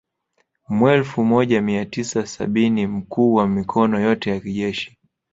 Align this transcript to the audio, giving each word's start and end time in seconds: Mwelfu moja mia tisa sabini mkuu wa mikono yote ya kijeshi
Mwelfu 0.69 1.23
moja 1.25 1.61
mia 1.61 1.85
tisa 1.85 2.25
sabini 2.25 2.87
mkuu 2.87 3.33
wa 3.33 3.47
mikono 3.47 3.99
yote 3.99 4.29
ya 4.29 4.39
kijeshi 4.39 4.97